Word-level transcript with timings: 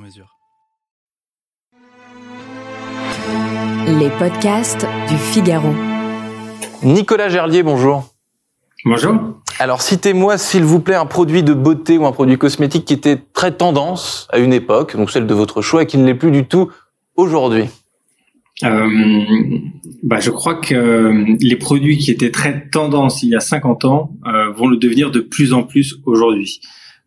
mesure. 0.00 0.36
Les 3.86 4.10
podcasts 4.18 4.86
du 5.08 5.16
Figaro. 5.16 5.72
Nicolas 6.82 7.28
Gerlier, 7.28 7.62
bonjour. 7.62 8.04
Bonjour. 8.84 9.14
Alors 9.58 9.82
citez-moi 9.82 10.38
s'il 10.38 10.64
vous 10.64 10.80
plaît 10.80 10.94
un 10.94 11.06
produit 11.06 11.42
de 11.42 11.52
beauté 11.52 11.98
ou 11.98 12.06
un 12.06 12.12
produit 12.12 12.38
cosmétique 12.38 12.86
qui 12.86 12.94
était 12.94 13.18
très 13.34 13.52
tendance 13.52 14.26
à 14.32 14.38
une 14.38 14.54
époque, 14.54 14.96
donc 14.96 15.10
celle 15.10 15.26
de 15.26 15.34
votre 15.34 15.60
choix, 15.60 15.82
et 15.82 15.86
qui 15.86 15.98
ne 15.98 16.06
l'est 16.06 16.14
plus 16.14 16.30
du 16.30 16.46
tout 16.46 16.70
aujourd'hui. 17.16 17.64
Euh, 18.62 18.88
bah, 20.02 20.20
je 20.20 20.30
crois 20.30 20.54
que 20.54 21.24
les 21.40 21.56
produits 21.56 21.98
qui 21.98 22.10
étaient 22.10 22.30
très 22.30 22.68
tendance 22.68 23.22
il 23.22 23.30
y 23.30 23.34
a 23.34 23.40
50 23.40 23.84
ans 23.84 24.12
euh, 24.26 24.50
vont 24.52 24.66
le 24.66 24.76
devenir 24.76 25.10
de 25.10 25.20
plus 25.20 25.52
en 25.52 25.62
plus 25.62 25.96
aujourd'hui. 26.04 26.60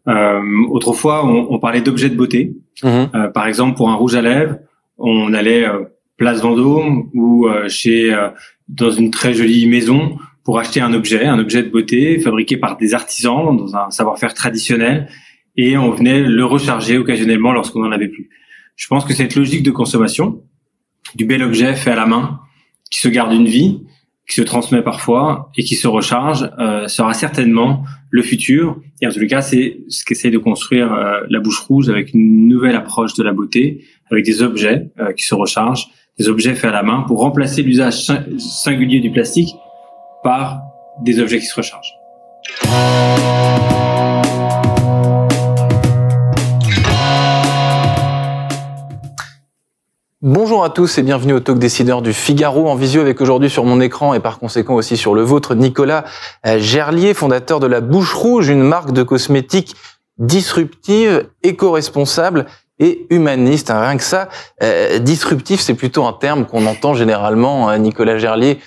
Euh, 0.08 0.42
autrefois, 0.70 1.26
on, 1.26 1.48
on 1.50 1.60
parlait 1.60 1.82
d'objets 1.82 2.10
de 2.10 2.16
beauté. 2.16 2.56
Mhm. 2.84 3.10
Euh, 3.16 3.28
par 3.30 3.48
exemple, 3.48 3.78
pour 3.78 3.90
un 3.90 3.96
rouge 3.96 4.16
à 4.16 4.22
lèvres, 4.22 4.58
on 4.98 5.34
allait 5.34 5.68
euh, 5.68 5.84
place 6.18 6.42
Vendôme 6.42 7.10
ou 7.14 7.48
euh, 7.48 7.68
chez 7.70 8.14
euh, 8.14 8.30
dans 8.68 8.92
une 8.92 9.12
très 9.12 9.34
jolie 9.34 9.68
maison 9.68 10.18
pour 10.44 10.60
acheter 10.60 10.82
un 10.82 10.94
objet, 10.94 11.26
un 11.26 11.40
objet 11.40 11.64
de 11.64 11.70
beauté 11.70 12.20
fabriqué 12.20 12.58
par 12.58 12.78
des 12.78 12.94
artisans 12.94 13.56
dans 13.56 13.76
un 13.76 13.90
savoir-faire 13.92 14.34
traditionnel, 14.34 15.08
et 15.56 15.78
on 15.78 15.92
venait 15.92 16.22
le 16.22 16.46
recharger 16.46 16.98
occasionnellement 16.98 17.54
lorsqu'on 17.54 17.80
n'en 17.80 17.92
avait 17.92 18.10
plus. 18.10 18.30
Je 18.76 18.88
pense 18.88 19.06
que 19.06 19.14
cette 19.14 19.36
logique 19.36 19.64
de 19.64 19.72
consommation 19.72 20.42
du 21.16 21.26
bel 21.26 21.44
objet 21.44 21.76
fait 21.76 21.92
à 21.92 21.96
la 21.96 22.06
main, 22.06 22.40
qui 22.92 23.00
se 23.00 23.08
garde 23.08 23.34
une 23.34 23.46
vie, 23.46 23.84
qui 24.28 24.36
se 24.36 24.42
transmet 24.42 24.82
parfois 24.82 25.52
et 25.58 25.64
qui 25.64 25.76
se 25.76 25.88
recharge, 25.88 26.50
euh, 26.58 26.88
sera 26.88 27.14
certainement 27.14 27.84
le 28.10 28.22
futur. 28.22 28.78
Et 29.02 29.08
en 29.08 29.10
les 29.10 29.28
cas, 29.28 29.42
c'est 29.42 29.80
ce 29.90 30.06
qu'essaye 30.06 30.32
de 30.32 30.38
construire 30.38 30.94
euh, 30.94 31.22
la 31.30 31.40
bouche 31.40 31.60
rouge 31.60 31.90
avec 31.90 32.14
une 32.14 32.48
nouvelle 32.48 32.76
approche 32.76 33.14
de 33.16 33.24
la 33.24 33.34
beauté, 33.34 33.84
avec 34.10 34.24
des 34.24 34.42
objets 34.42 34.92
euh, 35.00 35.12
qui 35.12 35.24
se 35.24 35.36
rechargent, 35.36 35.88
des 36.18 36.30
objets 36.30 36.56
faits 36.56 36.70
à 36.70 36.74
la 36.74 36.84
main 36.84 37.02
pour 37.08 37.20
remplacer 37.20 37.64
l'usage 37.64 38.06
sin- 38.06 38.24
singulier 38.38 39.00
du 39.02 39.12
plastique 39.12 39.56
par 40.24 40.62
des 41.02 41.20
objets 41.20 41.40
qui 41.40 41.46
se 41.46 41.56
rechargent. 41.56 41.94
Bonjour 50.26 50.64
à 50.64 50.70
tous 50.70 50.98
et 51.00 51.04
bienvenue 51.04 51.34
au 51.34 51.42
Talk 51.42 51.60
Décideur 51.60 52.02
du 52.02 52.14
Figaro 52.14 52.70
en 52.70 52.76
visio 52.76 53.02
avec 53.02 53.20
aujourd'hui 53.20 53.50
sur 53.50 53.66
mon 53.66 53.82
écran 53.82 54.14
et 54.14 54.22
par 54.22 54.40
conséquent 54.40 54.76
aussi 54.76 54.96
sur 54.96 55.16
le 55.16 55.22
vôtre 55.22 55.54
Nicolas 55.54 56.06
euh, 56.46 56.60
Gerlier, 56.60 57.14
fondateur 57.14 57.60
de 57.60 57.68
la 57.68 57.82
Bouche 57.82 58.14
Rouge, 58.14 58.48
une 58.48 58.64
marque 58.64 58.94
de 58.94 59.04
cosmétiques 59.04 59.76
disruptive, 60.18 61.28
éco-responsable 61.44 62.46
et 62.80 63.06
humaniste. 63.10 63.70
Hein, 63.70 63.82
Rien 63.82 63.98
que 63.98 64.04
ça, 64.04 64.30
euh, 64.64 64.98
disruptif, 65.00 65.60
c'est 65.60 65.74
plutôt 65.74 66.06
un 66.06 66.14
terme 66.14 66.46
qu'on 66.46 66.68
entend 66.68 66.94
généralement, 66.94 67.70
euh, 67.70 67.78
Nicolas 67.78 68.18
Gerlier, 68.18 68.60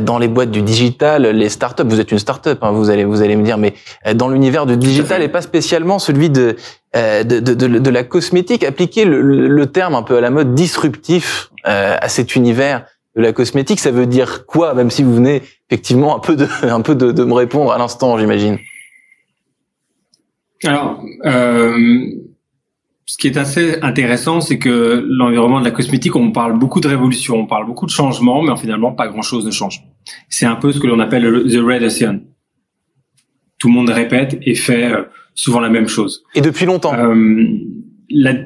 dans 0.00 0.18
les 0.18 0.28
boîtes 0.28 0.50
du 0.50 0.62
digital, 0.62 1.22
les 1.26 1.48
startups. 1.48 1.82
Vous 1.86 2.00
êtes 2.00 2.12
une 2.12 2.18
startup, 2.18 2.58
hein, 2.62 2.70
vous 2.70 2.88
allez 2.90 3.04
vous 3.04 3.20
allez 3.22 3.34
me 3.36 3.44
dire, 3.44 3.58
mais 3.58 3.74
euh, 4.06 4.14
dans 4.14 4.28
l'univers 4.28 4.64
du 4.66 4.76
digital 4.76 5.22
et 5.22 5.28
pas 5.28 5.42
spécialement 5.42 5.98
celui 5.98 6.30
de 6.30 6.56
euh, 6.94 7.24
de, 7.24 7.40
de, 7.40 7.54
de, 7.54 7.78
de 7.78 7.90
la 7.90 8.04
cosmétique, 8.04 8.64
appliquer 8.64 9.04
le, 9.04 9.20
le- 9.22 9.48
le 9.48 9.66
terme 9.66 9.94
un 9.94 10.02
peu 10.02 10.16
à 10.16 10.20
la 10.20 10.30
mode 10.30 10.54
disruptif 10.54 11.50
euh, 11.66 11.96
à 12.00 12.08
cet 12.08 12.36
univers 12.36 12.84
de 13.16 13.22
la 13.22 13.32
cosmétique, 13.32 13.80
ça 13.80 13.90
veut 13.90 14.06
dire 14.06 14.46
quoi 14.46 14.74
Même 14.74 14.90
si 14.90 15.02
vous 15.02 15.14
venez 15.14 15.42
effectivement 15.70 16.16
un 16.16 16.20
peu 16.20 16.36
de 16.36 16.46
un 16.62 16.80
peu 16.80 16.94
de, 16.94 17.10
de 17.12 17.24
me 17.24 17.34
répondre 17.34 17.72
à 17.72 17.78
l'instant, 17.78 18.18
j'imagine? 18.18 18.58
Alors, 20.64 21.02
euh, 21.26 21.76
ce 23.12 23.18
qui 23.18 23.26
est 23.26 23.36
assez 23.36 23.78
intéressant, 23.82 24.40
c'est 24.40 24.58
que 24.58 25.06
l'environnement 25.06 25.60
de 25.60 25.66
la 25.66 25.70
cosmétique, 25.70 26.16
on 26.16 26.32
parle 26.32 26.58
beaucoup 26.58 26.80
de 26.80 26.88
révolution, 26.88 27.34
on 27.36 27.46
parle 27.46 27.66
beaucoup 27.66 27.84
de 27.84 27.90
changement, 27.90 28.40
mais 28.42 28.56
finalement, 28.56 28.90
pas 28.92 29.06
grand-chose 29.06 29.44
ne 29.44 29.50
change. 29.50 29.82
C'est 30.30 30.46
un 30.46 30.56
peu 30.56 30.72
ce 30.72 30.80
que 30.80 30.86
l'on 30.86 30.98
appelle 30.98 31.24
le 31.24 31.44
the 31.46 31.62
red 31.62 31.82
ocean. 31.82 32.20
Tout 33.58 33.68
le 33.68 33.74
monde 33.74 33.90
répète 33.90 34.38
et 34.40 34.54
fait 34.54 34.90
euh, 34.90 35.02
souvent 35.34 35.60
la 35.60 35.68
même 35.68 35.88
chose. 35.88 36.24
Et 36.34 36.40
depuis 36.40 36.64
longtemps. 36.64 36.94
Euh, 36.94 37.44
la- 38.08 38.44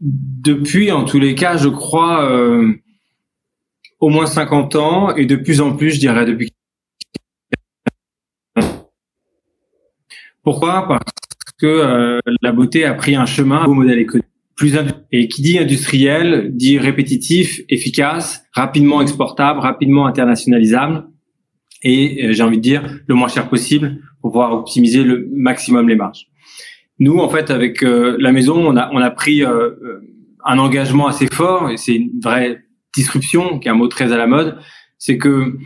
depuis, 0.00 0.90
en 0.90 1.04
tous 1.04 1.18
les 1.18 1.34
cas, 1.34 1.58
je 1.58 1.68
crois, 1.68 2.24
euh, 2.30 2.72
au 4.00 4.08
moins 4.08 4.24
50 4.24 4.76
ans, 4.76 5.14
et 5.14 5.26
de 5.26 5.36
plus 5.36 5.60
en 5.60 5.76
plus, 5.76 5.90
je 5.90 5.98
dirais, 6.00 6.24
depuis. 6.24 6.54
Pourquoi? 10.42 10.88
Parce 10.88 11.02
euh, 11.66 12.20
la 12.42 12.52
beauté 12.52 12.84
a 12.84 12.94
pris 12.94 13.16
un 13.16 13.26
chemin 13.26 13.64
au 13.64 13.74
modèle 13.74 13.98
économique. 13.98 14.28
Plus 14.56 14.76
et 15.10 15.26
qui 15.26 15.42
dit 15.42 15.58
industriel 15.58 16.50
dit 16.52 16.78
répétitif, 16.78 17.60
efficace, 17.68 18.46
rapidement 18.52 19.02
exportable, 19.02 19.58
rapidement 19.58 20.06
internationalisable, 20.06 21.08
et 21.82 22.26
euh, 22.26 22.32
j'ai 22.32 22.42
envie 22.42 22.58
de 22.58 22.62
dire 22.62 22.82
le 23.06 23.14
moins 23.14 23.28
cher 23.28 23.48
possible 23.48 24.00
pour 24.20 24.30
pouvoir 24.30 24.52
optimiser 24.52 25.02
le 25.02 25.28
maximum 25.32 25.88
les 25.88 25.96
marges. 25.96 26.28
Nous, 27.00 27.18
en 27.18 27.28
fait, 27.28 27.50
avec 27.50 27.82
euh, 27.82 28.16
la 28.20 28.30
maison, 28.30 28.56
on 28.56 28.76
a, 28.76 28.90
on 28.92 28.98
a 28.98 29.10
pris 29.10 29.42
un 29.42 30.58
engagement 30.58 31.08
assez 31.08 31.26
fort, 31.26 31.70
et 31.70 31.76
c'est 31.76 31.96
une 31.96 32.20
vraie 32.22 32.62
disruption, 32.94 33.58
qui 33.58 33.66
est 33.66 33.72
un 33.72 33.74
mot 33.74 33.88
très 33.88 34.12
à 34.12 34.16
la 34.16 34.28
mode, 34.28 34.56
c'est 34.98 35.18
que 35.18 35.56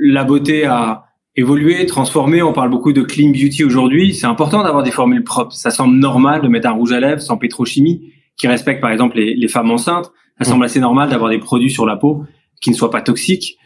la 0.00 0.22
beauté 0.24 0.64
a 0.64 1.07
évolué, 1.38 1.86
transformé. 1.86 2.42
On 2.42 2.52
parle 2.52 2.70
beaucoup 2.70 2.92
de 2.92 3.02
clean 3.02 3.30
beauty 3.30 3.64
aujourd'hui. 3.64 4.14
C'est 4.14 4.26
important 4.26 4.62
d'avoir 4.62 4.82
des 4.82 4.90
formules 4.90 5.24
propres. 5.24 5.52
Ça 5.54 5.70
semble 5.70 5.96
normal 5.96 6.42
de 6.42 6.48
mettre 6.48 6.68
un 6.68 6.72
rouge 6.72 6.92
à 6.92 7.00
lèvres 7.00 7.20
sans 7.22 7.36
pétrochimie, 7.36 8.12
qui 8.36 8.46
respecte 8.48 8.80
par 8.80 8.90
exemple 8.90 9.16
les, 9.16 9.34
les 9.34 9.48
femmes 9.48 9.70
enceintes. 9.70 10.10
Ça 10.38 10.44
semble 10.50 10.64
assez 10.64 10.80
normal 10.80 11.08
d'avoir 11.10 11.30
des 11.30 11.38
produits 11.38 11.70
sur 11.70 11.86
la 11.86 11.96
peau 11.96 12.24
qui 12.60 12.70
ne 12.70 12.74
soient 12.74 12.90
pas 12.90 13.00
toxiques, 13.02 13.56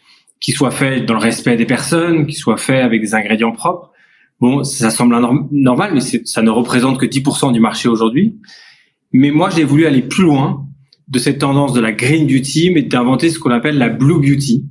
qui 0.41 0.53
soient 0.53 0.71
faits 0.71 1.07
dans 1.07 1.15
le 1.15 1.21
respect 1.21 1.57
des 1.57 1.67
personnes, 1.67 2.27
qui 2.27 2.35
soient 2.35 2.57
faits 2.57 2.83
avec 2.83 3.01
des 3.01 3.15
ingrédients 3.15 3.53
propres. 3.53 3.91
Bon, 4.41 4.65
ça 4.65 4.91
semble 4.91 5.19
norm- 5.19 5.49
normal, 5.53 5.93
mais 5.95 6.01
ça 6.01 6.43
ne 6.43 6.51
représente 6.51 6.99
que 6.99 7.07
10% 7.07 7.53
du 7.53 7.61
marché 7.61 7.89
aujourd'hui. 7.89 8.37
Mais 9.13 9.31
moi, 9.31 9.51
j'ai 9.51 9.65
voulu 9.65 9.87
aller 9.87 10.03
plus 10.03 10.25
loin 10.25 10.67
de 11.09 11.19
cette 11.19 11.39
tendance 11.39 11.73
de 11.75 11.81
la 11.81 11.93
green 11.93 12.27
beauty, 12.27 12.71
mais 12.71 12.83
d'inventer 12.83 13.29
ce 13.31 13.39
qu'on 13.39 13.51
appelle 13.51 13.79
la 13.79 13.89
blue 13.89 14.19
beauty. 14.21 14.65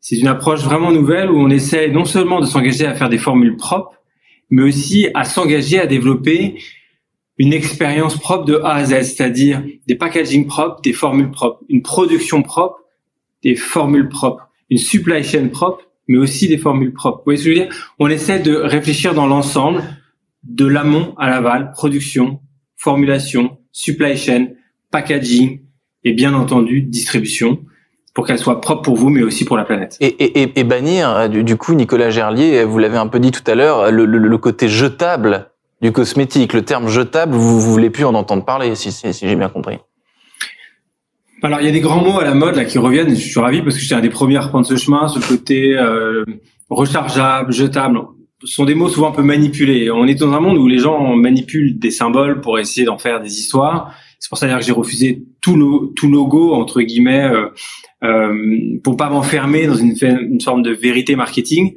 C'est 0.00 0.16
une 0.16 0.28
approche 0.28 0.62
vraiment 0.62 0.92
nouvelle 0.92 1.30
où 1.30 1.38
on 1.38 1.50
essaie 1.50 1.88
non 1.88 2.04
seulement 2.04 2.40
de 2.40 2.46
s'engager 2.46 2.86
à 2.86 2.94
faire 2.94 3.10
des 3.10 3.18
formules 3.18 3.56
propres, 3.56 4.00
mais 4.48 4.62
aussi 4.62 5.08
à 5.14 5.24
s'engager 5.24 5.78
à 5.78 5.86
développer 5.86 6.58
une 7.36 7.52
expérience 7.52 8.16
propre 8.18 8.44
de 8.44 8.56
A 8.56 8.74
à 8.74 8.84
Z, 8.84 9.02
c'est-à-dire 9.02 9.62
des 9.86 9.94
packaging 9.94 10.46
propres, 10.46 10.80
des 10.82 10.92
formules 10.92 11.30
propres, 11.30 11.60
une 11.68 11.82
production 11.82 12.42
propre, 12.42 12.80
des 13.42 13.54
formules 13.56 14.08
propres, 14.08 14.48
une 14.70 14.78
supply 14.78 15.22
chain 15.22 15.48
propre, 15.48 15.82
mais 16.08 16.18
aussi 16.18 16.48
des 16.48 16.58
formules 16.58 16.92
propres. 16.92 17.18
Vous 17.18 17.24
voyez 17.24 17.38
ce 17.38 17.44
que 17.44 17.54
je 17.54 17.60
veux 17.60 17.66
dire? 17.66 17.94
On 17.98 18.08
essaie 18.08 18.40
de 18.40 18.54
réfléchir 18.54 19.14
dans 19.14 19.26
l'ensemble, 19.26 19.82
de 20.42 20.66
l'amont 20.66 21.14
à 21.18 21.28
l'aval, 21.28 21.72
production, 21.72 22.40
formulation, 22.76 23.58
supply 23.72 24.16
chain, 24.16 24.48
packaging 24.90 25.60
et 26.04 26.12
bien 26.12 26.34
entendu 26.34 26.82
distribution 26.82 27.64
pour 28.14 28.26
qu'elle 28.26 28.38
soit 28.38 28.60
propre 28.60 28.82
pour 28.82 28.96
vous, 28.96 29.08
mais 29.08 29.22
aussi 29.22 29.44
pour 29.44 29.56
la 29.56 29.64
planète. 29.64 29.96
Et, 30.00 30.06
et, 30.06 30.42
et- 30.42 30.60
et 30.60 30.64
bannir, 30.64 31.08
euh, 31.10 31.28
du, 31.28 31.44
du 31.44 31.56
coup, 31.56 31.74
Nicolas 31.74 32.10
Gerlier, 32.10 32.64
vous 32.64 32.78
l'avez 32.78 32.96
un 32.98 33.06
peu 33.06 33.20
dit 33.20 33.30
tout 33.30 33.48
à 33.48 33.54
l'heure, 33.54 33.90
le, 33.92 34.04
le, 34.04 34.18
le 34.18 34.38
côté 34.38 34.68
jetable 34.68 35.50
du 35.80 35.92
cosmétique. 35.92 36.52
Le 36.52 36.62
terme 36.62 36.88
jetable, 36.88 37.32
vous, 37.34 37.60
vous 37.60 37.70
voulez 37.72 37.88
plus 37.90 38.04
en 38.04 38.14
entendre 38.14 38.44
parler, 38.44 38.74
si, 38.74 38.90
si, 38.92 39.12
si 39.14 39.28
j'ai 39.28 39.36
bien 39.36 39.48
compris. 39.48 39.78
Alors, 41.42 41.60
il 41.60 41.66
y 41.66 41.68
a 41.68 41.72
des 41.72 41.80
grands 41.80 42.02
mots 42.04 42.18
à 42.20 42.24
la 42.24 42.34
mode 42.34 42.56
là 42.56 42.64
qui 42.66 42.78
reviennent. 42.78 43.10
et 43.10 43.16
Je 43.16 43.28
suis 43.28 43.40
ravi 43.40 43.62
parce 43.62 43.76
que 43.76 43.80
j'étais 43.80 43.94
un 43.94 44.00
des 44.00 44.10
premiers 44.10 44.36
à 44.36 44.42
reprendre 44.42 44.66
ce 44.66 44.76
chemin, 44.76 45.08
ce 45.08 45.18
côté 45.26 45.74
euh, 45.76 46.24
rechargeable, 46.68 47.52
jetable. 47.52 48.00
Ce 48.44 48.52
sont 48.54 48.64
des 48.64 48.74
mots 48.74 48.88
souvent 48.88 49.08
un 49.08 49.12
peu 49.12 49.22
manipulés. 49.22 49.90
On 49.90 50.06
est 50.06 50.14
dans 50.14 50.32
un 50.32 50.40
monde 50.40 50.58
où 50.58 50.66
les 50.68 50.78
gens 50.78 51.14
manipulent 51.16 51.78
des 51.78 51.90
symboles 51.90 52.40
pour 52.40 52.58
essayer 52.58 52.84
d'en 52.86 52.98
faire 52.98 53.20
des 53.20 53.38
histoires. 53.38 53.92
C'est 54.18 54.28
pour 54.28 54.36
ça 54.38 54.46
d'ailleurs 54.46 54.60
que 54.60 54.66
j'ai 54.66 54.72
refusé 54.72 55.22
tout, 55.40 55.56
lo- 55.56 55.92
tout 55.96 56.08
logo 56.10 56.52
entre 56.54 56.82
guillemets 56.82 57.24
euh, 57.24 57.48
euh, 58.02 58.78
pour 58.82 58.96
pas 58.96 59.10
m'enfermer 59.10 59.66
dans 59.66 59.74
une, 59.74 59.94
une 60.02 60.40
forme 60.40 60.62
de 60.62 60.70
vérité 60.70 61.16
marketing. 61.16 61.74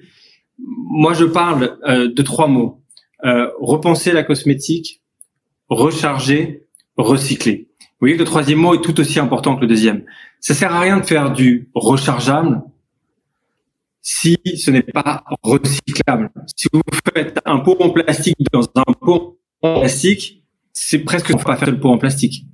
Moi, 0.57 1.13
je 1.13 1.25
parle 1.25 1.77
euh, 1.87 2.11
de 2.13 2.21
trois 2.21 2.47
mots 2.47 2.83
euh, 3.25 3.49
repenser 3.61 4.11
la 4.11 4.23
cosmétique, 4.23 5.01
recharger, 5.69 6.65
recycler. 6.97 7.69
Vous 7.79 8.07
voyez 8.07 8.15
que 8.15 8.19
le 8.19 8.25
troisième 8.25 8.59
mot 8.59 8.73
est 8.75 8.81
tout 8.81 8.99
aussi 8.99 9.17
important 9.17 9.55
que 9.55 9.61
le 9.61 9.67
deuxième. 9.67 10.03
Ça 10.41 10.53
sert 10.53 10.73
à 10.73 10.81
rien 10.81 10.97
de 10.97 11.05
faire 11.05 11.31
du 11.31 11.69
rechargeable 11.73 12.61
si 14.01 14.37
ce 14.57 14.71
n'est 14.71 14.81
pas 14.81 15.23
recyclable. 15.41 16.31
Si 16.57 16.67
vous 16.73 16.81
faites 17.15 17.39
un 17.45 17.59
pot 17.59 17.77
en 17.79 17.91
plastique 17.91 18.35
dans 18.51 18.63
un 18.75 18.91
pot 18.99 19.39
en 19.61 19.79
plastique, 19.79 20.43
c'est 20.73 20.99
presque 20.99 21.33
pas 21.41 21.55
faire 21.55 21.71
le 21.71 21.79
pot 21.79 21.89
en 21.89 21.97
plastique. 21.97 22.45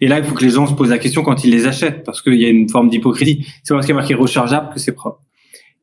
Et 0.00 0.08
là, 0.08 0.18
il 0.18 0.24
faut 0.24 0.34
que 0.34 0.44
les 0.44 0.50
gens 0.50 0.66
se 0.66 0.74
posent 0.74 0.90
la 0.90 0.98
question 0.98 1.22
quand 1.22 1.44
ils 1.44 1.50
les 1.50 1.66
achètent, 1.66 2.04
parce 2.04 2.22
qu'il 2.22 2.34
y 2.34 2.44
a 2.44 2.48
une 2.48 2.68
forme 2.68 2.88
d'hypocrisie. 2.88 3.46
C'est 3.64 3.74
parce 3.74 3.86
qu'il 3.86 3.94
y 3.94 3.98
a 3.98 4.00
marqué 4.00 4.14
rechargeable 4.14 4.72
que 4.72 4.78
c'est 4.78 4.92
propre. 4.92 5.20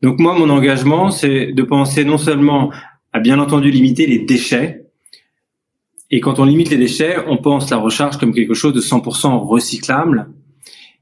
Donc 0.02 0.20
moi, 0.20 0.38
mon 0.38 0.50
engagement, 0.50 1.10
c'est 1.10 1.52
de 1.52 1.64
penser 1.64 2.06
non 2.06 2.18
seulement 2.18 2.72
à 3.14 3.20
bien 3.20 3.40
entendu 3.40 3.72
limiter 3.72 4.08
les 4.08 4.20
déchets, 4.20 4.86
et 6.12 6.20
quand 6.20 6.40
on 6.40 6.46
limite 6.46 6.70
les 6.70 6.78
déchets, 6.78 7.18
on 7.28 7.38
pense 7.38 7.70
la 7.70 7.78
recharge 7.78 8.18
comme 8.18 8.34
quelque 8.34 8.54
chose 8.54 8.74
de 8.74 8.82
100% 8.82 9.38
recyclable, 9.48 10.30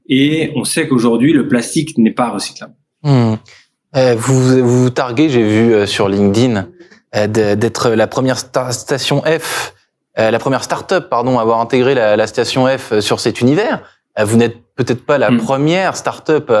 et 0.08 0.52
on 0.56 0.64
sait 0.64 0.88
qu'aujourd'hui, 0.88 1.32
le 1.32 1.48
plastique 1.48 1.98
n'est 1.98 2.10
pas 2.12 2.30
recyclable. 2.30 2.74
Euh, 3.04 4.16
vous, 4.16 4.66
vous 4.66 4.90
targuez, 4.90 5.28
j'ai 5.28 5.42
vu 5.42 5.72
euh, 5.72 5.86
sur 5.86 6.08
LinkedIn, 6.08 6.68
euh, 7.14 7.26
d'être 7.26 7.90
la 7.90 8.06
première 8.06 8.38
station 8.38 9.22
F, 9.22 9.74
la 10.16 10.38
première 10.38 10.62
start-up, 10.62 11.08
pardon, 11.10 11.38
à 11.38 11.42
avoir 11.42 11.60
intégré 11.60 11.94
la, 11.94 12.16
la, 12.16 12.26
station 12.26 12.66
F 12.66 13.00
sur 13.00 13.20
cet 13.20 13.40
univers. 13.40 13.82
Vous 14.22 14.36
n'êtes 14.36 14.58
peut-être 14.76 15.04
pas 15.04 15.18
la 15.18 15.30
hmm. 15.30 15.38
première 15.38 15.96
start-up 15.96 16.52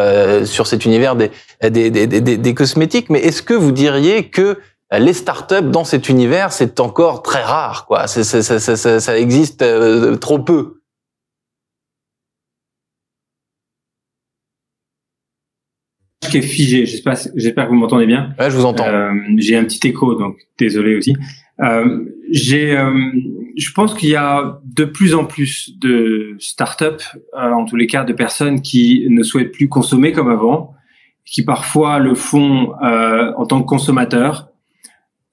sur 0.44 0.66
cet 0.66 0.84
univers 0.84 1.14
des, 1.14 1.30
des, 1.62 1.90
des, 1.90 2.06
des, 2.06 2.36
des 2.36 2.54
cosmétiques, 2.54 3.10
mais 3.10 3.20
est-ce 3.20 3.42
que 3.42 3.54
vous 3.54 3.70
diriez 3.70 4.28
que 4.28 4.58
les 4.92 5.12
start-up 5.12 5.70
dans 5.70 5.84
cet 5.84 6.08
univers, 6.08 6.52
c'est 6.52 6.80
encore 6.80 7.22
très 7.22 7.42
rare, 7.42 7.86
quoi? 7.86 8.08
Ça, 8.08 8.24
ça, 8.24 8.58
ça, 8.58 9.00
ça 9.00 9.18
existe 9.18 9.64
trop 10.20 10.40
peu. 10.40 10.80
qui 16.30 16.38
est 16.38 16.42
figé. 16.42 16.86
J'espère, 16.86 17.66
que 17.66 17.70
vous 17.70 17.76
m'entendez 17.76 18.06
bien. 18.06 18.34
Ouais, 18.38 18.50
je 18.50 18.56
vous 18.56 18.64
entends. 18.64 18.86
Euh, 18.86 19.12
j'ai 19.36 19.56
un 19.56 19.64
petit 19.64 19.88
écho, 19.88 20.14
donc 20.14 20.36
désolé 20.58 20.96
aussi. 20.96 21.14
Euh, 21.60 22.04
j'ai, 22.30 22.76
euh, 22.76 22.92
je 23.56 23.72
pense 23.72 23.94
qu'il 23.94 24.10
y 24.10 24.16
a 24.16 24.60
de 24.64 24.84
plus 24.84 25.14
en 25.14 25.24
plus 25.24 25.78
de 25.78 26.36
start-up, 26.38 27.02
euh, 27.34 27.50
en 27.50 27.64
tous 27.64 27.76
les 27.76 27.86
cas, 27.86 28.04
de 28.04 28.12
personnes 28.12 28.62
qui 28.62 29.06
ne 29.08 29.22
souhaitent 29.22 29.52
plus 29.52 29.68
consommer 29.68 30.12
comme 30.12 30.28
avant, 30.28 30.74
qui 31.24 31.44
parfois 31.44 31.98
le 31.98 32.14
font 32.14 32.74
euh, 32.82 33.32
en 33.36 33.46
tant 33.46 33.62
que 33.62 33.66
consommateurs 33.66 34.48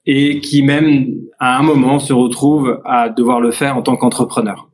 et 0.06 0.40
qui 0.40 0.62
même 0.62 1.06
à 1.38 1.58
un 1.58 1.62
moment 1.62 1.98
se 1.98 2.12
retrouvent 2.12 2.80
à 2.84 3.08
devoir 3.08 3.40
le 3.40 3.50
faire 3.50 3.76
en 3.76 3.82
tant 3.82 3.96
qu'entrepreneur. 3.96 4.68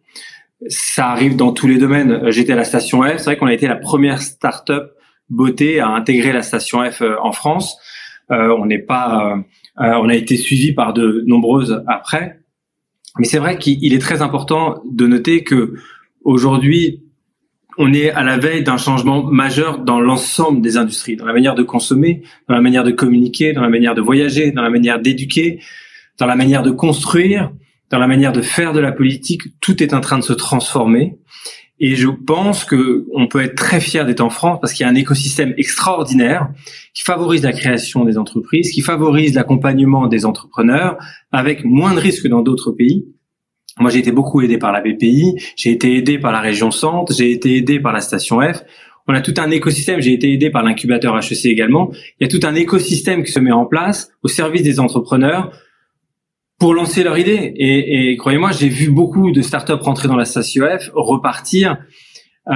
Ça 0.68 1.10
arrive 1.10 1.36
dans 1.36 1.52
tous 1.52 1.66
les 1.66 1.78
domaines. 1.78 2.30
J'étais 2.30 2.52
à 2.52 2.56
la 2.56 2.64
station 2.64 3.02
F. 3.02 3.18
C'est 3.18 3.24
vrai 3.24 3.36
qu'on 3.36 3.46
a 3.46 3.52
été 3.52 3.68
la 3.68 3.76
première 3.76 4.22
start-up 4.22 4.92
beauté 5.30 5.80
à 5.80 5.88
intégrer 5.88 6.32
la 6.32 6.42
station 6.42 6.88
F 6.90 7.02
euh, 7.02 7.16
en 7.20 7.32
France. 7.32 7.78
Euh, 8.30 8.54
on 8.58 8.66
n'est 8.66 8.78
pas, 8.78 9.36
euh, 9.36 9.42
on 9.76 10.08
a 10.08 10.14
été 10.14 10.36
suivi 10.36 10.72
par 10.72 10.92
de 10.92 11.24
nombreuses 11.26 11.82
après. 11.86 12.40
Mais 13.18 13.24
c'est 13.24 13.38
vrai 13.38 13.58
qu'il 13.58 13.92
est 13.92 14.00
très 14.00 14.22
important 14.22 14.82
de 14.90 15.06
noter 15.06 15.44
que 15.44 15.74
aujourd'hui, 16.24 17.02
on 17.78 17.92
est 17.92 18.10
à 18.10 18.22
la 18.22 18.38
veille 18.38 18.64
d'un 18.64 18.76
changement 18.76 19.22
majeur 19.22 19.78
dans 19.78 20.00
l'ensemble 20.00 20.60
des 20.60 20.76
industries, 20.76 21.16
dans 21.16 21.26
la 21.26 21.32
manière 21.32 21.54
de 21.54 21.62
consommer, 21.62 22.22
dans 22.48 22.54
la 22.54 22.60
manière 22.60 22.84
de 22.84 22.90
communiquer, 22.90 23.52
dans 23.52 23.62
la 23.62 23.68
manière 23.68 23.94
de 23.94 24.00
voyager, 24.00 24.50
dans 24.50 24.62
la 24.62 24.70
manière 24.70 25.00
d'éduquer, 25.00 25.60
dans 26.18 26.26
la 26.26 26.34
manière 26.34 26.62
de 26.62 26.72
construire, 26.72 27.52
dans 27.90 27.98
la 27.98 28.08
manière 28.08 28.32
de 28.32 28.42
faire 28.42 28.72
de 28.72 28.80
la 28.80 28.92
politique. 28.92 29.42
Tout 29.60 29.82
est 29.82 29.94
en 29.94 30.00
train 30.00 30.18
de 30.18 30.24
se 30.24 30.32
transformer. 30.32 31.17
Et 31.80 31.94
je 31.94 32.08
pense 32.08 32.64
que 32.64 33.06
on 33.14 33.28
peut 33.28 33.42
être 33.42 33.54
très 33.54 33.80
fier 33.80 34.04
d'être 34.04 34.20
en 34.20 34.30
France 34.30 34.58
parce 34.60 34.72
qu'il 34.72 34.84
y 34.84 34.88
a 34.88 34.90
un 34.90 34.96
écosystème 34.96 35.54
extraordinaire 35.56 36.48
qui 36.92 37.02
favorise 37.02 37.42
la 37.42 37.52
création 37.52 38.04
des 38.04 38.18
entreprises, 38.18 38.72
qui 38.72 38.80
favorise 38.80 39.34
l'accompagnement 39.34 40.08
des 40.08 40.26
entrepreneurs 40.26 40.98
avec 41.30 41.64
moins 41.64 41.94
de 41.94 42.00
risques 42.00 42.24
que 42.24 42.28
dans 42.28 42.42
d'autres 42.42 42.72
pays. 42.72 43.06
Moi, 43.78 43.90
j'ai 43.90 44.00
été 44.00 44.10
beaucoup 44.10 44.40
aidé 44.40 44.58
par 44.58 44.72
la 44.72 44.80
BPI, 44.80 45.36
j'ai 45.54 45.70
été 45.70 45.96
aidé 45.96 46.18
par 46.18 46.32
la 46.32 46.40
région 46.40 46.72
Centre, 46.72 47.14
j'ai 47.14 47.30
été 47.30 47.56
aidé 47.56 47.78
par 47.78 47.92
la 47.92 48.00
station 48.00 48.40
F. 48.40 48.64
On 49.08 49.14
a 49.14 49.22
tout 49.22 49.34
un 49.38 49.50
écosystème. 49.50 50.02
J'ai 50.02 50.12
été 50.12 50.30
aidé 50.32 50.50
par 50.50 50.62
l'incubateur 50.62 51.16
HEC 51.16 51.46
également. 51.46 51.90
Il 52.20 52.24
y 52.24 52.24
a 52.24 52.28
tout 52.28 52.46
un 52.46 52.54
écosystème 52.54 53.24
qui 53.24 53.32
se 53.32 53.40
met 53.40 53.52
en 53.52 53.64
place 53.64 54.10
au 54.22 54.28
service 54.28 54.62
des 54.62 54.80
entrepreneurs 54.80 55.50
pour 56.58 56.74
lancer 56.74 57.02
leur 57.04 57.18
idée. 57.18 57.52
Et, 57.56 58.10
et 58.10 58.16
croyez-moi, 58.16 58.50
j'ai 58.52 58.68
vu 58.68 58.90
beaucoup 58.90 59.30
de 59.30 59.42
startups 59.42 59.72
rentrer 59.80 60.08
dans 60.08 60.16
la 60.16 60.24
station 60.24 60.64
F, 60.66 60.90
repartir 60.94 61.78
euh, 62.48 62.52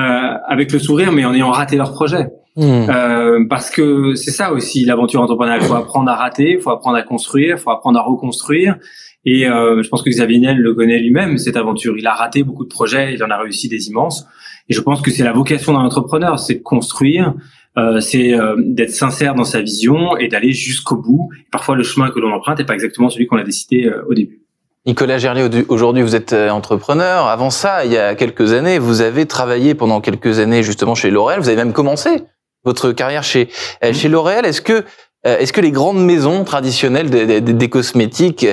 avec 0.48 0.72
le 0.72 0.78
sourire, 0.78 1.12
mais 1.12 1.24
en 1.24 1.34
ayant 1.34 1.50
raté 1.50 1.76
leur 1.76 1.92
projet. 1.92 2.28
Hmm. 2.56 2.86
Euh, 2.88 3.44
parce 3.48 3.70
que 3.70 4.14
c'est 4.14 4.30
ça 4.30 4.52
aussi 4.52 4.84
l'aventure 4.84 5.20
entrepreneuriale. 5.20 5.62
Il 5.62 5.68
faut 5.68 5.74
apprendre 5.74 6.10
à 6.10 6.16
rater, 6.16 6.52
il 6.52 6.60
faut 6.60 6.70
apprendre 6.70 6.96
à 6.96 7.02
construire, 7.02 7.56
il 7.56 7.60
faut 7.60 7.70
apprendre 7.70 7.98
à 7.98 8.02
reconstruire. 8.02 8.76
Et 9.24 9.46
euh, 9.46 9.82
je 9.82 9.88
pense 9.88 10.02
que 10.02 10.10
Xavier 10.10 10.38
Niel 10.38 10.58
le 10.58 10.74
connaît 10.74 10.98
lui-même, 10.98 11.38
cette 11.38 11.56
aventure. 11.56 11.94
Il 11.96 12.06
a 12.06 12.14
raté 12.14 12.42
beaucoup 12.42 12.64
de 12.64 12.68
projets, 12.68 13.14
il 13.14 13.22
en 13.22 13.30
a 13.30 13.36
réussi 13.36 13.68
des 13.68 13.88
immenses. 13.88 14.26
Et 14.68 14.74
je 14.74 14.80
pense 14.80 15.00
que 15.00 15.10
c'est 15.10 15.24
la 15.24 15.32
vocation 15.32 15.74
d'un 15.74 15.80
entrepreneur, 15.80 16.38
c'est 16.38 16.54
de 16.54 16.62
construire, 16.62 17.34
euh, 17.78 18.00
c'est 18.00 18.34
euh, 18.34 18.54
d'être 18.58 18.90
sincère 18.90 19.34
dans 19.34 19.44
sa 19.44 19.62
vision 19.62 20.16
et 20.18 20.28
d'aller 20.28 20.52
jusqu'au 20.52 20.96
bout. 20.96 21.30
Parfois, 21.50 21.74
le 21.74 21.82
chemin 21.82 22.10
que 22.10 22.20
l'on 22.20 22.32
emprunte 22.32 22.58
n'est 22.58 22.66
pas 22.66 22.74
exactement 22.74 23.08
celui 23.08 23.26
qu'on 23.26 23.38
a 23.38 23.44
décidé 23.44 23.86
euh, 23.86 24.04
au 24.08 24.14
début. 24.14 24.40
Nicolas 24.84 25.16
Gerlier, 25.16 25.48
aujourd'hui 25.68 26.02
vous 26.02 26.16
êtes 26.16 26.32
entrepreneur. 26.32 27.28
Avant 27.28 27.50
ça, 27.50 27.84
il 27.84 27.92
y 27.92 27.96
a 27.96 28.16
quelques 28.16 28.52
années, 28.52 28.80
vous 28.80 29.00
avez 29.00 29.26
travaillé 29.26 29.76
pendant 29.76 30.00
quelques 30.00 30.40
années 30.40 30.64
justement 30.64 30.96
chez 30.96 31.10
L'Oréal. 31.10 31.40
Vous 31.40 31.48
avez 31.48 31.56
même 31.56 31.72
commencé 31.72 32.24
votre 32.64 32.90
carrière 32.90 33.22
chez 33.22 33.48
mmh. 33.82 33.92
chez 33.92 34.08
L'Oréal. 34.08 34.44
Est-ce 34.44 34.60
que 34.60 34.82
est-ce 35.22 35.52
que 35.52 35.60
les 35.60 35.70
grandes 35.70 36.04
maisons 36.04 36.42
traditionnelles 36.42 37.10
des, 37.10 37.40
des, 37.40 37.40
des, 37.40 37.68
cosmétiques 37.68 38.44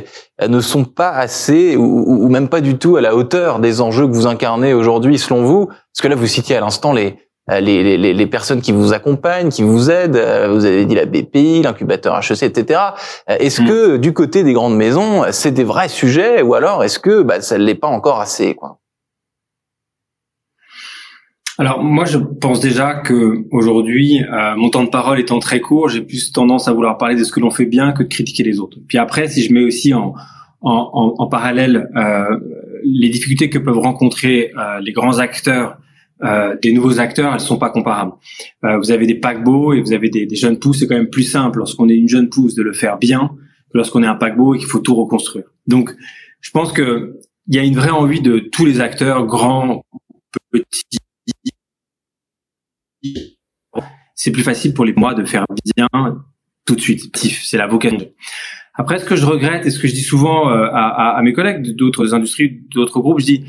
ne 0.47 0.59
sont 0.59 0.85
pas 0.85 1.09
assez 1.09 1.75
ou, 1.75 2.03
ou, 2.05 2.29
même 2.29 2.47
pas 2.47 2.61
du 2.61 2.77
tout 2.77 2.95
à 2.95 3.01
la 3.01 3.15
hauteur 3.15 3.57
des 3.57 3.81
enjeux 3.81 4.05
que 4.05 4.13
vous 4.13 4.27
incarnez 4.27 4.75
aujourd'hui, 4.75 5.17
selon 5.17 5.43
vous? 5.43 5.65
Parce 5.65 6.03
que 6.03 6.07
là, 6.07 6.13
vous 6.13 6.27
citiez 6.27 6.57
à 6.57 6.59
l'instant 6.59 6.93
les, 6.93 7.07
euh, 7.07 7.28
les, 7.61 7.97
les, 7.97 8.13
les, 8.13 8.27
personnes 8.27 8.61
qui 8.61 8.71
vous 8.71 8.93
accompagnent, 8.93 9.49
qui 9.49 9.63
vous 9.63 9.89
aident. 9.89 10.15
Euh, 10.15 10.49
vous 10.49 10.65
avez 10.65 10.85
dit 10.85 10.95
la 10.95 11.05
BPI, 11.05 11.63
l'incubateur 11.63 12.17
HEC, 12.17 12.43
etc. 12.43 12.79
Euh, 13.29 13.37
est-ce 13.39 13.61
mm. 13.61 13.67
que 13.67 13.97
du 13.97 14.13
côté 14.13 14.43
des 14.43 14.53
grandes 14.53 14.75
maisons, 14.75 15.23
c'est 15.31 15.51
des 15.51 15.63
vrais 15.63 15.89
sujets 15.89 16.41
ou 16.41 16.53
alors 16.53 16.83
est-ce 16.83 16.99
que 16.99 17.23
bah, 17.23 17.41
ça 17.41 17.57
ne 17.57 17.63
l'est 17.63 17.75
pas 17.75 17.87
encore 17.87 18.19
assez 18.19 18.55
quoi? 18.55 18.79
Alors 21.57 21.83
moi 21.83 22.05
je 22.05 22.17
pense 22.17 22.61
déjà 22.61 22.93
que 22.95 23.43
aujourd'hui 23.51 24.21
mon 24.55 24.69
temps 24.69 24.85
de 24.85 24.89
parole 24.89 25.19
étant 25.19 25.39
très 25.39 25.59
court, 25.59 25.89
j'ai 25.89 25.99
plus 25.99 26.31
tendance 26.31 26.69
à 26.69 26.71
vouloir 26.71 26.97
parler 26.97 27.15
de 27.15 27.23
ce 27.25 27.33
que 27.33 27.41
l'on 27.41 27.51
fait 27.51 27.65
bien 27.65 27.91
que 27.91 28.01
de 28.03 28.07
critiquer 28.07 28.43
les 28.43 28.61
autres. 28.61 28.77
Puis 28.87 28.97
après, 28.97 29.27
si 29.27 29.41
je 29.43 29.53
mets 29.53 29.63
aussi 29.63 29.93
en, 29.93 30.13
en, 30.61 31.15
en, 31.17 31.27
parallèle 31.27 31.89
les 32.85 33.09
difficultés 33.09 33.49
que 33.49 33.57
peuvent 33.59 33.77
rencontrer 33.77 34.53
les 34.81 34.93
grands 34.93 35.19
acteurs 35.19 35.75
euh, 36.23 36.55
des 36.61 36.73
nouveaux 36.73 36.99
acteurs, 36.99 37.33
elles 37.33 37.39
sont 37.39 37.57
pas 37.57 37.69
comparables. 37.69 38.13
Euh, 38.63 38.77
vous 38.77 38.91
avez 38.91 39.05
des 39.05 39.15
paquebots 39.15 39.73
et 39.73 39.81
vous 39.81 39.93
avez 39.93 40.09
des, 40.09 40.25
des 40.25 40.35
jeunes 40.35 40.59
pousses. 40.59 40.79
C'est 40.79 40.87
quand 40.87 40.95
même 40.95 41.09
plus 41.09 41.23
simple 41.23 41.59
lorsqu'on 41.59 41.87
est 41.89 41.95
une 41.95 42.09
jeune 42.09 42.29
pousse 42.29 42.55
de 42.55 42.63
le 42.63 42.73
faire 42.73 42.97
bien 42.97 43.31
que 43.71 43.77
lorsqu'on 43.77 44.03
est 44.03 44.07
un 44.07 44.15
paquebot 44.15 44.55
et 44.55 44.57
qu'il 44.57 44.67
faut 44.67 44.79
tout 44.79 44.95
reconstruire. 44.95 45.45
Donc, 45.67 45.95
je 46.41 46.51
pense 46.51 46.73
que 46.73 47.19
il 47.47 47.55
y 47.55 47.59
a 47.59 47.63
une 47.63 47.75
vraie 47.75 47.89
envie 47.89 48.21
de 48.21 48.39
tous 48.39 48.65
les 48.65 48.79
acteurs, 48.79 49.25
grands, 49.25 49.83
petits. 50.51 50.99
C'est 54.13 54.31
plus 54.31 54.43
facile 54.43 54.73
pour 54.73 54.85
les 54.85 54.93
mois 54.93 55.15
de 55.15 55.25
faire 55.25 55.45
bien 55.75 55.87
tout 56.65 56.75
de 56.75 56.81
suite. 56.81 57.15
C'est 57.15 57.57
la 57.57 57.67
vocation. 57.67 58.07
Après, 58.75 58.99
ce 58.99 59.05
que 59.05 59.15
je 59.15 59.25
regrette 59.25 59.65
et 59.65 59.71
ce 59.71 59.79
que 59.79 59.87
je 59.87 59.93
dis 59.93 60.03
souvent 60.03 60.49
euh, 60.49 60.67
à, 60.71 61.17
à 61.17 61.21
mes 61.21 61.33
collègues 61.33 61.75
d'autres 61.75 62.13
industries, 62.13 62.61
d'autres 62.69 62.99
groupes, 62.99 63.19
je 63.19 63.25
dis 63.25 63.45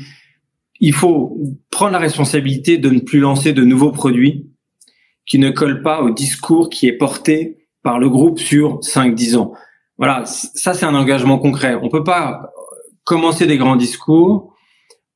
il 0.81 0.93
faut 0.93 1.37
prendre 1.69 1.91
la 1.91 1.99
responsabilité 1.99 2.77
de 2.77 2.89
ne 2.89 2.99
plus 2.99 3.19
lancer 3.19 3.53
de 3.53 3.63
nouveaux 3.63 3.91
produits 3.91 4.47
qui 5.25 5.37
ne 5.37 5.51
collent 5.51 5.83
pas 5.83 6.01
au 6.01 6.09
discours 6.09 6.69
qui 6.69 6.87
est 6.87 6.97
porté 6.97 7.67
par 7.83 7.99
le 7.99 8.09
groupe 8.09 8.39
sur 8.39 8.79
5-10 8.79 9.37
ans. 9.37 9.53
Voilà, 9.97 10.25
ça 10.25 10.73
c'est 10.73 10.85
un 10.85 10.95
engagement 10.95 11.37
concret. 11.37 11.77
On 11.81 11.89
peut 11.89 12.03
pas 12.03 12.51
commencer 13.03 13.45
des 13.45 13.57
grands 13.57 13.75
discours, 13.75 14.55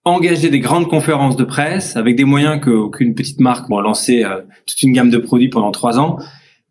engager 0.03 0.51
des 0.51 0.59
grandes 0.59 0.87
conférences 0.87 1.35
de 1.35 1.43
presse 1.43 1.97
avec 1.97 2.15
des 2.15 2.25
moyens 2.25 2.61
qu'aucune 2.63 3.15
petite 3.15 3.39
marque 3.39 3.67
va 3.69 3.81
lancer 3.81 4.23
euh, 4.23 4.41
toute 4.67 4.81
une 4.83 4.93
gamme 4.93 5.09
de 5.09 5.17
produits 5.17 5.49
pendant 5.49 5.71
trois 5.71 5.97
ans 5.97 6.17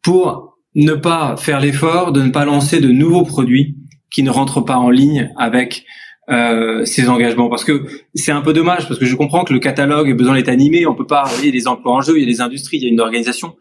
pour 0.02 0.56
ne 0.76 0.94
pas 0.94 1.36
faire 1.36 1.60
l'effort 1.60 2.12
de 2.12 2.22
ne 2.22 2.30
pas 2.30 2.44
lancer 2.44 2.80
de 2.80 2.88
nouveaux 2.88 3.24
produits 3.24 3.76
qui 4.12 4.22
ne 4.22 4.30
rentrent 4.30 4.60
pas 4.60 4.76
en 4.76 4.90
ligne 4.90 5.32
avec 5.36 5.84
euh, 6.30 6.84
ces 6.86 7.08
engagements 7.10 7.50
parce 7.50 7.64
que 7.64 7.84
c'est 8.14 8.32
un 8.32 8.40
peu 8.40 8.54
dommage 8.54 8.88
parce 8.88 8.98
que 8.98 9.04
je 9.04 9.14
comprends 9.14 9.44
que 9.44 9.52
le 9.52 9.58
catalogue 9.58 10.10
a 10.10 10.14
besoin 10.14 10.34
d'être 10.34 10.48
animé 10.48 10.86
on 10.86 10.94
peut 10.94 11.06
pas 11.06 11.24
il 11.38 11.44
y 11.44 11.48
a 11.50 11.52
des 11.52 11.68
emplois 11.68 11.92
en 11.92 12.00
jeu 12.00 12.16
il 12.16 12.20
y 12.20 12.24
a 12.24 12.26
des 12.26 12.40
industries 12.40 12.78
il 12.78 12.82
y 12.82 12.86
a 12.86 12.88
une 12.88 13.00
organisation 13.00 13.56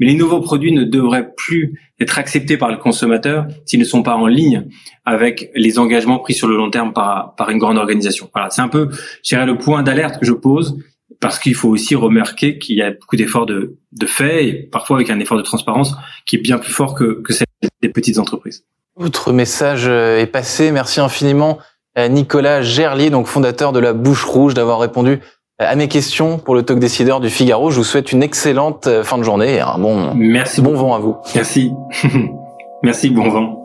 Mais 0.00 0.06
les 0.06 0.14
nouveaux 0.14 0.40
produits 0.40 0.72
ne 0.72 0.82
devraient 0.82 1.32
plus 1.36 1.78
être 2.00 2.18
acceptés 2.18 2.56
par 2.56 2.70
le 2.70 2.76
consommateur 2.76 3.46
s'ils 3.66 3.78
ne 3.78 3.84
sont 3.84 4.02
pas 4.02 4.16
en 4.16 4.26
ligne 4.26 4.66
avec 5.04 5.50
les 5.54 5.78
engagements 5.78 6.18
pris 6.18 6.34
sur 6.34 6.48
le 6.48 6.56
long 6.56 6.70
terme 6.70 6.92
par, 6.92 7.34
par 7.36 7.50
une 7.50 7.58
grande 7.58 7.78
organisation. 7.78 8.28
Voilà, 8.34 8.50
c'est 8.50 8.62
un 8.62 8.68
peu, 8.68 8.88
je 9.22 9.28
dirais, 9.28 9.46
le 9.46 9.56
point 9.56 9.82
d'alerte 9.82 10.18
que 10.18 10.26
je 10.26 10.32
pose 10.32 10.76
parce 11.20 11.38
qu'il 11.38 11.54
faut 11.54 11.68
aussi 11.68 11.94
remarquer 11.94 12.58
qu'il 12.58 12.76
y 12.76 12.82
a 12.82 12.90
beaucoup 12.92 13.16
d'efforts 13.16 13.46
de, 13.46 13.76
de 13.92 14.06
fait 14.06 14.46
et 14.46 14.52
parfois 14.54 14.96
avec 14.96 15.10
un 15.10 15.18
effort 15.18 15.36
de 15.36 15.42
transparence 15.42 15.96
qui 16.26 16.36
est 16.36 16.40
bien 16.40 16.58
plus 16.58 16.72
fort 16.72 16.94
que, 16.94 17.20
que 17.22 17.32
celle 17.32 17.46
des 17.82 17.88
petites 17.88 18.18
entreprises. 18.18 18.64
Votre 18.96 19.32
message 19.32 19.86
est 19.86 20.30
passé. 20.30 20.70
Merci 20.72 21.00
infiniment 21.00 21.58
Nicolas 21.96 22.62
Gerlier, 22.62 23.10
donc 23.10 23.26
fondateur 23.26 23.72
de 23.72 23.80
la 23.80 23.92
Bouche 23.92 24.24
Rouge, 24.24 24.54
d'avoir 24.54 24.78
répondu 24.78 25.20
euh, 25.60 25.66
à 25.66 25.74
mes 25.74 25.88
questions 25.88 26.38
pour 26.38 26.54
le 26.54 26.62
talk 26.62 26.78
décideur 26.78 27.18
du 27.18 27.30
Figaro. 27.30 27.70
Je 27.70 27.78
vous 27.78 27.84
souhaite 27.84 28.12
une 28.12 28.22
excellente 28.22 28.86
euh, 28.86 29.02
fin 29.02 29.18
de 29.18 29.24
journée 29.24 29.54
et 29.54 29.60
un 29.60 29.76
bon, 29.78 30.14
Merci 30.14 30.60
bon 30.60 30.74
vent 30.74 30.94
à 30.94 31.00
vous. 31.00 31.16
Merci. 31.34 31.72
Merci, 32.84 33.10
bon 33.10 33.28
vent. 33.28 33.64